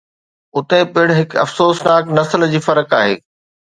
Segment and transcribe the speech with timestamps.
[0.57, 3.15] اتي پڻ هڪ افسوسناڪ نسل جي فرق آهي